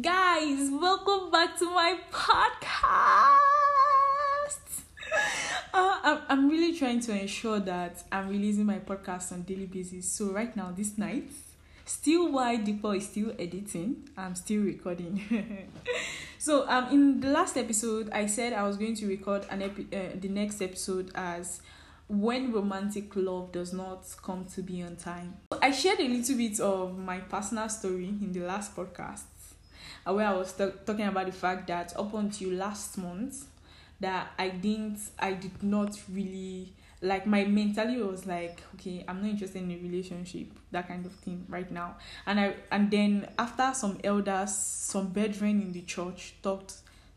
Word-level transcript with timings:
Guys, 0.00 0.70
welcome 0.70 1.30
back 1.30 1.58
to 1.58 1.66
my 1.66 1.98
podcast. 2.10 2.96
Uh, 5.74 5.98
I'm, 6.02 6.18
I'm 6.30 6.48
really 6.48 6.74
trying 6.78 7.00
to 7.00 7.12
ensure 7.12 7.60
that 7.60 8.02
I'm 8.10 8.30
releasing 8.30 8.64
my 8.64 8.78
podcast 8.78 9.32
on 9.32 9.42
daily 9.42 9.66
basis. 9.66 10.10
So 10.10 10.30
right 10.32 10.56
now, 10.56 10.72
this 10.74 10.96
night, 10.96 11.30
still 11.84 12.32
while 12.32 12.56
Deepo 12.56 12.96
is 12.96 13.06
still 13.06 13.32
editing, 13.38 14.08
I'm 14.16 14.34
still 14.34 14.62
recording. 14.62 15.68
so 16.38 16.66
um, 16.70 16.88
in 16.90 17.20
the 17.20 17.28
last 17.28 17.58
episode, 17.58 18.08
I 18.12 18.26
said 18.26 18.54
I 18.54 18.62
was 18.62 18.78
going 18.78 18.94
to 18.94 19.06
record 19.06 19.44
an 19.50 19.60
epi- 19.60 19.88
uh, 19.92 20.16
the 20.18 20.28
next 20.28 20.62
episode 20.62 21.10
as 21.14 21.60
when 22.08 22.50
romantic 22.50 23.14
love 23.14 23.52
does 23.52 23.74
not 23.74 24.04
come 24.22 24.46
to 24.54 24.62
be 24.62 24.82
on 24.82 24.96
time. 24.96 25.34
I 25.60 25.70
shared 25.70 26.00
a 26.00 26.08
little 26.08 26.36
bit 26.36 26.60
of 26.60 26.98
my 26.98 27.18
personal 27.18 27.68
story 27.68 28.08
in 28.08 28.32
the 28.32 28.40
last 28.40 28.74
podcast, 28.74 29.24
Uh, 30.06 30.14
where 30.14 30.26
I 30.26 30.34
was 30.34 30.52
t- 30.52 30.68
talking 30.86 31.06
about 31.06 31.26
the 31.26 31.32
fact 31.32 31.66
that 31.68 31.96
up 31.96 32.14
until 32.14 32.50
last 32.50 32.98
month, 32.98 33.46
that 34.00 34.32
I 34.38 34.48
didn't, 34.48 34.98
I 35.18 35.32
did 35.32 35.62
not 35.62 35.98
really 36.12 36.72
like 37.02 37.26
my 37.26 37.44
mentality 37.44 38.00
was 38.00 38.26
like, 38.26 38.62
okay, 38.74 39.04
I'm 39.06 39.20
not 39.22 39.30
interested 39.30 39.60
in 39.60 39.70
a 39.72 39.76
relationship, 39.76 40.46
that 40.70 40.86
kind 40.86 41.04
of 41.04 41.12
thing 41.12 41.44
right 41.48 41.70
now. 41.70 41.96
And 42.26 42.38
I 42.38 42.54
and 42.70 42.90
then 42.90 43.28
after 43.38 43.72
some 43.74 43.98
elders, 44.04 44.54
some 44.54 45.08
brethren 45.08 45.60
in 45.60 45.72
the 45.72 45.82
church 45.82 46.36
talked 46.42 46.74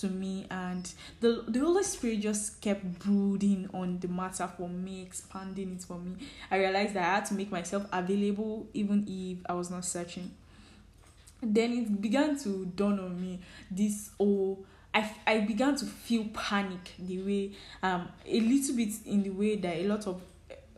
to 0.00 0.08
me 0.08 0.46
and 0.50 0.90
the 1.20 1.44
the 1.48 1.60
Holy 1.60 1.82
Spirit 1.82 2.20
just 2.20 2.60
kept 2.60 2.98
brooding 2.98 3.68
on 3.72 3.98
the 4.00 4.08
matter 4.08 4.48
for 4.56 4.68
me, 4.68 5.02
expanding 5.02 5.74
it 5.76 5.84
for 5.84 5.98
me. 5.98 6.16
I 6.50 6.56
realized 6.58 6.94
that 6.94 7.02
I 7.02 7.14
had 7.16 7.26
to 7.26 7.34
make 7.34 7.50
myself 7.50 7.86
available 7.92 8.66
even 8.72 9.04
if 9.06 9.38
I 9.48 9.52
was 9.52 9.70
not 9.70 9.84
searching. 9.84 10.30
Then 11.42 11.72
it 11.72 12.00
began 12.00 12.38
to 12.40 12.66
dawn 12.74 12.98
on 12.98 13.20
me 13.20 13.40
this 13.70 14.10
oh 14.18 14.58
I, 14.94 15.10
I 15.26 15.40
began 15.40 15.76
to 15.76 15.84
feel 15.84 16.24
panic 16.32 16.94
the 16.98 17.20
way 17.22 17.52
um 17.82 18.08
a 18.24 18.40
little 18.40 18.76
bit 18.76 18.94
in 19.04 19.22
the 19.22 19.30
way 19.30 19.56
that 19.56 19.76
a 19.76 19.84
lot 19.86 20.06
of 20.06 20.22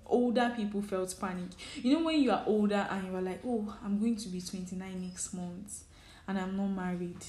older 0.08 0.52
people 0.56 0.82
felt 0.82 1.14
panic. 1.20 1.50
You 1.76 1.92
know 1.94 2.04
when 2.04 2.20
you 2.20 2.30
are 2.30 2.42
older 2.46 2.86
and 2.90 3.06
you 3.06 3.16
are 3.16 3.20
like, 3.22 3.40
oh, 3.46 3.76
I'm 3.84 3.98
going 3.98 4.16
to 4.16 4.28
be 4.28 4.40
29 4.40 5.02
next 5.02 5.34
month 5.34 5.84
and 6.26 6.38
I'm 6.38 6.56
not 6.56 6.68
married 6.68 7.24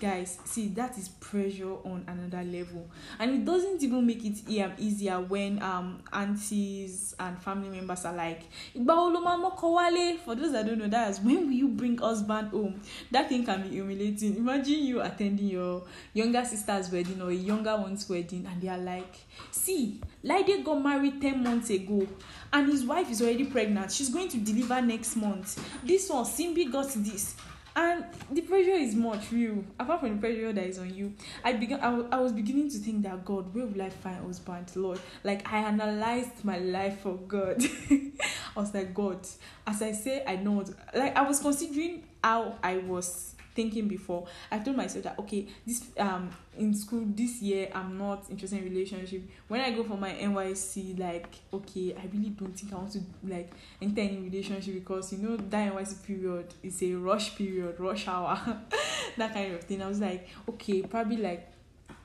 guys 0.00 0.38
see 0.44 0.68
that 0.68 0.96
is 0.98 1.08
pressure 1.08 1.74
on 1.84 2.04
another 2.06 2.42
level. 2.44 2.86
And 3.18 3.30
it 3.32 3.44
doesn't 3.44 3.82
even 3.82 4.06
make 4.06 4.24
it 4.24 4.48
e- 4.48 4.64
easier 4.78 5.20
when 5.20 5.62
um 5.62 6.02
aunties 6.12 7.14
and 7.18 7.40
family 7.42 7.68
members 7.68 8.04
are 8.04 8.14
like 8.14 8.42
for 8.74 10.34
those 10.34 10.52
that 10.52 10.66
don't 10.66 10.78
know 10.78 10.88
that 10.88 11.10
is 11.10 11.20
when 11.20 11.46
will 11.46 11.52
you 11.52 11.68
bring 11.68 11.98
husband 11.98 12.48
home? 12.48 12.80
That 13.10 13.28
thing 13.28 13.44
can 13.44 13.62
be 13.62 13.70
humiliating. 13.70 14.36
Imagine 14.36 14.84
you 14.84 15.00
attending 15.00 15.48
your 15.48 15.84
younger 16.12 16.44
sister's 16.44 16.90
wedding 16.90 17.20
or 17.20 17.30
a 17.30 17.34
younger 17.34 17.76
one's 17.76 18.08
wedding 18.08 18.46
and 18.50 18.60
they 18.60 18.68
are 18.68 18.78
like 18.78 19.16
see 19.50 20.00
Laide 20.22 20.64
got 20.64 20.82
married 20.82 21.20
10 21.20 21.42
months 21.42 21.70
ago 21.70 22.06
and 22.52 22.68
his 22.68 22.84
wife 22.84 23.10
is 23.10 23.22
already 23.22 23.44
pregnant. 23.44 23.92
She's 23.92 24.08
going 24.08 24.28
to 24.28 24.38
deliver 24.38 24.80
next 24.82 25.16
month. 25.16 25.62
This 25.84 26.08
one 26.10 26.24
Simbi 26.24 26.70
got 26.70 26.88
this 26.96 27.36
and 27.76 28.04
the 28.32 28.40
pressure 28.40 28.70
is 28.70 28.94
much 28.94 29.30
real. 29.30 29.62
Apart 29.78 30.00
from 30.00 30.14
the 30.14 30.20
pressure 30.20 30.52
that 30.52 30.64
is 30.64 30.78
on 30.78 30.94
you 30.94 31.12
i 31.44 31.52
began 31.52 31.78
I, 31.80 31.90
w- 31.90 32.08
I 32.10 32.20
was 32.20 32.32
beginning 32.32 32.70
to 32.70 32.78
think 32.78 33.02
that 33.02 33.24
god 33.24 33.54
where 33.54 33.66
will 33.66 33.82
i 33.82 33.90
find 33.90 34.24
husband? 34.24 34.70
Lord 34.76 34.98
like 35.24 35.50
i 35.52 35.58
analyzed 35.58 36.44
my 36.44 36.58
life 36.58 37.00
for 37.00 37.14
god 37.16 37.62
i 38.56 38.60
was 38.60 38.72
like 38.74 38.94
god 38.94 39.18
as 39.66 39.82
i 39.82 39.92
say 39.92 40.24
i 40.26 40.36
know 40.36 40.64
like 40.94 41.16
i 41.16 41.22
was 41.22 41.40
considering 41.40 42.02
how 42.22 42.56
i 42.62 42.76
was 42.78 43.34
thinking 43.54 43.88
before 43.88 44.26
i 44.52 44.58
told 44.58 44.76
myself 44.76 45.02
that 45.02 45.18
okay 45.18 45.46
this 45.66 45.82
um 45.98 46.30
in 46.58 46.74
school 46.74 47.02
this 47.06 47.40
year 47.40 47.68
i'm 47.74 47.96
not 47.96 48.24
interested 48.30 48.58
in 48.58 48.64
relationship 48.64 49.22
when 49.48 49.60
i 49.62 49.70
go 49.70 49.82
for 49.82 49.96
my 49.96 50.12
nysc 50.12 50.98
like 50.98 51.34
okay 51.52 51.94
i 51.98 52.06
really 52.12 52.28
don't 52.30 52.52
think 52.52 52.72
i 52.72 52.76
want 52.76 52.92
to 52.92 53.00
like 53.26 53.50
enter 53.80 54.02
any 54.02 54.18
relationship 54.18 54.74
because 54.74 55.12
you 55.12 55.18
know 55.18 55.36
that 55.36 55.72
NYC 55.72 56.04
period 56.04 56.46
is 56.62 56.82
a 56.82 56.94
rush 56.94 57.36
period, 57.36 57.78
rush 57.78 58.08
hour, 58.08 58.38
that 59.16 59.32
kind 59.32 59.54
of 59.54 59.62
thing. 59.64 59.82
I 59.82 59.88
was 59.88 60.00
like, 60.00 60.28
okay, 60.48 60.82
probably 60.82 61.18
like 61.18 61.48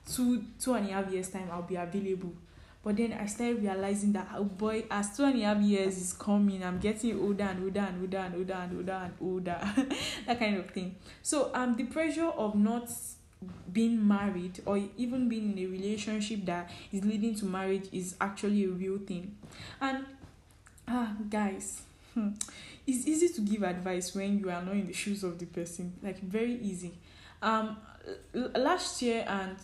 two 0.05 0.43
two 0.59 0.73
and 0.73 0.89
a 0.89 0.93
half 0.93 1.11
years 1.11 1.29
time 1.29 1.49
I'll 1.51 1.61
be 1.61 1.75
available. 1.75 2.33
But 2.83 2.97
then 2.97 3.13
I 3.13 3.27
started 3.27 3.61
realizing 3.61 4.11
that 4.13 4.27
oh 4.35 4.43
boy, 4.43 4.85
as 4.89 5.15
two 5.15 5.23
and 5.25 5.39
a 5.39 5.45
half 5.45 5.61
years 5.61 5.97
is 5.97 6.13
coming, 6.13 6.63
I'm 6.63 6.79
getting 6.79 7.19
older 7.19 7.43
and 7.43 7.63
older 7.63 7.79
and 7.79 8.01
older 8.01 8.17
and 8.17 8.35
older 8.35 8.53
and 8.53 8.77
older 8.77 8.91
and 8.91 9.13
older, 9.21 9.59
that 10.25 10.39
kind 10.39 10.57
of 10.57 10.71
thing. 10.71 10.95
So 11.21 11.51
um, 11.53 11.75
the 11.75 11.83
pressure 11.83 12.29
of 12.29 12.55
not 12.55 12.89
being 13.71 14.07
married 14.07 14.61
or 14.65 14.81
even 14.97 15.29
being 15.29 15.57
in 15.57 15.59
a 15.59 15.67
relationship 15.67 16.45
that 16.45 16.69
is 16.91 17.03
leading 17.05 17.35
to 17.35 17.45
marriage 17.45 17.87
is 17.91 18.15
actually 18.19 18.63
a 18.65 18.69
real 18.69 18.97
thing, 18.97 19.35
and 19.79 20.05
ah 20.87 21.13
guys 21.29 21.83
hmm, 22.13 22.29
it's 22.85 23.07
easy 23.07 23.29
to 23.29 23.41
give 23.41 23.63
advice 23.63 24.13
when 24.15 24.39
you 24.39 24.49
are 24.49 24.61
not 24.61 24.73
in 24.73 24.87
the 24.87 24.93
shoes 24.93 25.23
of 25.23 25.39
the 25.39 25.45
person. 25.45 25.93
Like 26.01 26.19
very 26.19 26.55
easy. 26.55 26.93
Um 27.41 27.77
last 28.33 29.01
year 29.01 29.25
and 29.27 29.55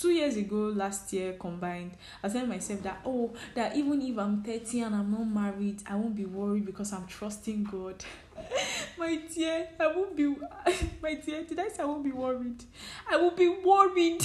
two 0.00 0.10
years 0.10 0.36
ago 0.36 0.72
last 0.74 1.12
year 1.12 1.34
combined 1.34 1.92
i 2.22 2.28
telling 2.28 2.48
myself 2.48 2.82
that 2.82 3.00
oh 3.04 3.32
that 3.54 3.76
even 3.76 4.00
if 4.00 4.18
i'm 4.18 4.42
30 4.42 4.80
and 4.80 4.94
i'm 4.94 5.10
not 5.10 5.24
married 5.24 5.82
i 5.86 5.94
won't 5.94 6.14
be 6.14 6.24
worried 6.24 6.64
because 6.64 6.92
i'm 6.92 7.06
trusting 7.06 7.64
god 7.64 8.02
my 8.98 9.16
dear 9.34 9.68
i 9.78 9.86
won't 9.88 10.16
be 10.16 10.26
my 11.02 11.14
dear 11.14 11.42
did 11.44 11.58
i 11.58 11.68
say 11.68 11.82
i 11.82 11.86
won't 11.86 12.04
be 12.04 12.12
worried 12.12 12.64
i 13.10 13.16
will 13.16 13.30
be 13.32 13.48
worried 13.48 14.24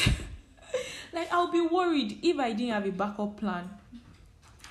like 1.13 1.31
i'll 1.31 1.51
be 1.51 1.61
worried 1.61 2.19
if 2.21 2.37
i 2.39 2.51
didn't 2.53 2.73
have 2.73 2.85
a 2.85 2.91
backup 2.91 3.37
plan 3.37 3.69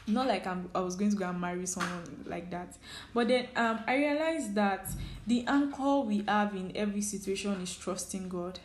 not 0.08 0.28
like 0.28 0.46
I'm, 0.46 0.70
I 0.74 0.80
was 0.80 0.94
going 0.94 1.10
to 1.10 1.16
go 1.16 1.28
and 1.28 1.40
marry 1.40 1.66
someone 1.66 2.24
like 2.26 2.50
that. 2.50 2.76
But 3.12 3.28
then 3.28 3.48
um, 3.56 3.80
I 3.86 3.96
realized 3.96 4.54
that 4.54 4.88
the 5.26 5.44
anchor 5.46 6.00
we 6.00 6.22
have 6.28 6.54
in 6.54 6.72
every 6.76 7.00
situation 7.00 7.52
is 7.60 7.74
trusting 7.76 8.28
God. 8.28 8.60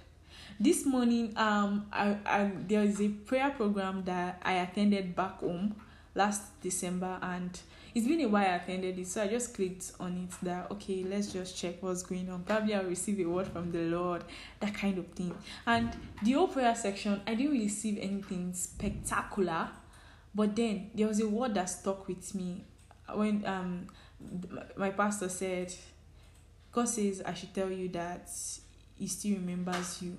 This 0.60 0.86
morning, 0.86 1.34
um, 1.38 1.88
I, 1.92 2.18
I 2.26 2.52
there 2.68 2.84
is 2.84 3.02
a 3.02 3.10
prayer 3.10 3.52
program 3.52 4.04
that 4.06 4.42
I 4.44 4.54
attended 4.54 5.16
back 5.16 5.40
home 5.40 5.76
last 6.14 6.60
December, 6.62 7.18
and 7.22 7.60
it's 7.96 8.08
been 8.08 8.22
a 8.22 8.28
while 8.28 8.46
I 8.46 8.56
attended 8.56 9.00
it, 9.00 9.08
so 9.08 9.24
I 9.24 9.28
just 9.28 9.54
clicked 9.54 9.92
on 10.00 10.28
it. 10.30 10.46
That 10.46 10.72
okay, 10.72 11.04
let's 11.04 11.34
just 11.34 11.58
check 11.58 11.82
what's 11.82 12.04
going 12.04 12.30
on. 12.30 12.44
Probably 12.44 12.76
I'll 12.76 12.84
receive 12.84 13.20
a 13.20 13.26
word 13.26 13.48
from 13.48 13.72
the 13.72 13.80
Lord, 13.80 14.24
that 14.60 14.74
kind 14.74 14.98
of 14.98 15.08
thing. 15.08 15.36
And 15.66 15.96
the 16.22 16.34
whole 16.34 16.48
prayer 16.48 16.76
section, 16.76 17.22
I 17.26 17.36
didn't 17.36 17.60
receive 17.60 17.98
anything 18.00 18.54
spectacular 18.54 19.70
but 20.34 20.56
then 20.56 20.92
there 20.96 21.08
was 21.08 21.20
a 21.20 21.28
word 21.28 21.54
that 21.56 21.70
stuck 21.70 22.08
with 22.08 22.34
me 22.36 22.64
when 23.14 23.46
um 23.46 23.88
my 24.76 24.92
pastor 24.92 25.30
said, 25.30 25.74
God 26.72 26.88
says 26.88 27.22
I 27.26 27.34
should 27.34 27.54
tell 27.54 27.72
you 27.72 27.90
that 27.90 28.30
He 28.96 29.08
still 29.08 29.36
remembers 29.36 30.02
you. 30.02 30.18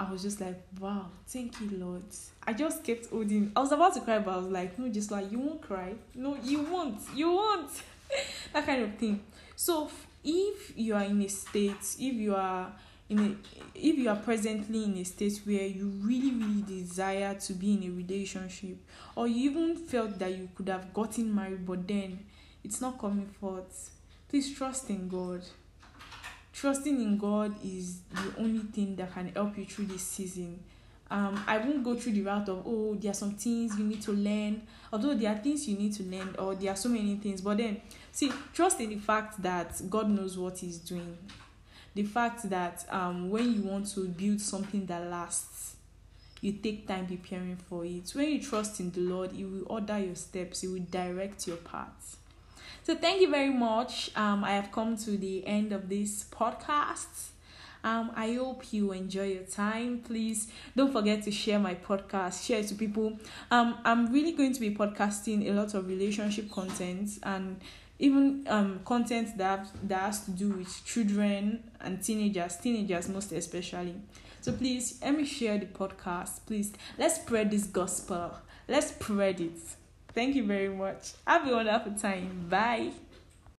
I 0.00 0.10
was 0.10 0.22
just 0.22 0.40
like, 0.40 0.58
wow, 0.80 1.08
thank 1.26 1.60
you, 1.60 1.68
Lord. 1.72 2.04
I 2.46 2.54
just 2.54 2.82
kept 2.82 3.10
holding. 3.10 3.52
I 3.54 3.60
was 3.60 3.70
about 3.70 3.92
to 3.96 4.00
cry, 4.00 4.18
but 4.18 4.32
I 4.32 4.36
was 4.38 4.46
like, 4.46 4.78
no, 4.78 4.88
just 4.88 5.10
like 5.10 5.30
you 5.30 5.38
won't 5.38 5.60
cry. 5.60 5.92
No, 6.14 6.38
you 6.42 6.62
won't. 6.62 6.98
You 7.14 7.32
won't. 7.32 7.70
that 8.54 8.64
kind 8.64 8.82
of 8.82 8.94
thing. 8.94 9.20
So 9.56 9.90
if 10.24 10.72
you 10.74 10.94
are 10.94 11.02
in 11.02 11.20
a 11.20 11.28
state, 11.28 11.76
if 11.98 12.14
you 12.14 12.34
are 12.34 12.72
in 13.10 13.18
a, 13.18 13.36
if 13.74 13.98
you 13.98 14.08
are 14.08 14.16
presently 14.16 14.84
in 14.84 14.96
a 14.96 15.04
state 15.04 15.38
where 15.44 15.66
you 15.66 15.88
really, 16.02 16.30
really 16.30 16.62
desire 16.62 17.34
to 17.34 17.52
be 17.52 17.74
in 17.74 17.82
a 17.82 17.90
relationship, 17.94 18.78
or 19.14 19.28
you 19.28 19.50
even 19.50 19.76
felt 19.76 20.18
that 20.18 20.34
you 20.34 20.48
could 20.54 20.70
have 20.70 20.94
gotten 20.94 21.34
married, 21.34 21.66
but 21.66 21.86
then 21.86 22.20
it's 22.64 22.80
not 22.80 22.98
coming 22.98 23.26
forth, 23.26 23.90
please 24.30 24.56
trust 24.56 24.88
in 24.88 25.08
God. 25.08 25.42
Trusting 26.60 27.00
in 27.00 27.16
God 27.16 27.54
is 27.64 28.00
the 28.12 28.34
only 28.38 28.58
thing 28.58 28.94
that 28.96 29.14
can 29.14 29.32
help 29.32 29.56
you 29.56 29.64
through 29.64 29.86
this 29.86 30.02
season. 30.02 30.62
Um, 31.10 31.42
I 31.46 31.56
won't 31.56 31.82
go 31.82 31.94
through 31.94 32.12
the 32.12 32.20
route 32.20 32.50
of 32.50 32.64
oh, 32.66 32.98
there 33.00 33.12
are 33.12 33.14
some 33.14 33.30
things 33.30 33.78
you 33.78 33.84
need 33.86 34.02
to 34.02 34.12
learn. 34.12 34.60
Although 34.92 35.14
there 35.14 35.32
are 35.32 35.38
things 35.38 35.66
you 35.66 35.78
need 35.78 35.94
to 35.94 36.02
learn, 36.02 36.36
or 36.38 36.54
there 36.54 36.70
are 36.70 36.76
so 36.76 36.90
many 36.90 37.16
things, 37.16 37.40
but 37.40 37.56
then 37.56 37.80
see, 38.12 38.30
trust 38.52 38.78
in 38.78 38.90
the 38.90 38.96
fact 38.96 39.40
that 39.40 39.80
God 39.88 40.10
knows 40.10 40.36
what 40.36 40.58
He's 40.58 40.76
doing. 40.76 41.16
The 41.94 42.02
fact 42.02 42.50
that 42.50 42.84
um, 42.90 43.30
when 43.30 43.54
you 43.54 43.62
want 43.62 43.90
to 43.94 44.06
build 44.08 44.42
something 44.42 44.84
that 44.84 45.06
lasts, 45.06 45.76
you 46.42 46.52
take 46.52 46.86
time 46.86 47.06
preparing 47.06 47.56
for 47.56 47.86
it. 47.86 48.10
When 48.12 48.28
you 48.28 48.42
trust 48.42 48.80
in 48.80 48.90
the 48.90 49.00
Lord, 49.00 49.32
He 49.32 49.46
will 49.46 49.64
order 49.66 49.98
your 49.98 50.14
steps, 50.14 50.60
He 50.60 50.68
will 50.68 50.84
direct 50.90 51.46
your 51.46 51.56
paths. 51.56 52.18
So 52.82 52.96
thank 52.96 53.20
you 53.20 53.30
very 53.30 53.50
much. 53.52 54.10
Um, 54.16 54.42
I 54.44 54.52
have 54.52 54.72
come 54.72 54.96
to 54.98 55.16
the 55.16 55.46
end 55.46 55.72
of 55.72 55.88
this 55.88 56.24
podcast. 56.24 57.28
Um, 57.82 58.10
I 58.14 58.34
hope 58.34 58.72
you 58.72 58.92
enjoy 58.92 59.28
your 59.28 59.44
time. 59.44 60.02
Please 60.04 60.48
don't 60.76 60.92
forget 60.92 61.22
to 61.24 61.30
share 61.30 61.58
my 61.58 61.74
podcast, 61.74 62.44
share 62.46 62.60
it 62.60 62.68
to 62.68 62.74
people. 62.74 63.18
Um, 63.50 63.78
I'm 63.84 64.12
really 64.12 64.32
going 64.32 64.52
to 64.52 64.60
be 64.60 64.74
podcasting 64.74 65.48
a 65.48 65.52
lot 65.52 65.74
of 65.74 65.86
relationship 65.88 66.50
content 66.50 67.18
and 67.22 67.60
even 67.98 68.46
um 68.48 68.80
content 68.86 69.36
that 69.36 69.68
that 69.86 70.00
has 70.00 70.24
to 70.24 70.30
do 70.30 70.50
with 70.50 70.84
children 70.84 71.62
and 71.80 72.02
teenagers, 72.02 72.56
teenagers 72.56 73.08
most 73.08 73.32
especially. 73.32 73.94
So 74.40 74.52
please 74.52 74.98
let 75.02 75.16
me 75.16 75.24
share 75.24 75.58
the 75.58 75.66
podcast. 75.66 76.46
Please 76.46 76.72
let's 76.98 77.16
spread 77.16 77.50
this 77.50 77.64
gospel. 77.64 78.36
Let's 78.68 78.88
spread 78.88 79.40
it. 79.40 79.58
Thank 80.12 80.34
you 80.36 80.44
very 80.44 80.68
much. 80.68 81.12
Have 81.26 81.46
a 81.46 81.52
wonderful 81.52 81.92
time. 81.92 82.46
Bye. 82.48 82.90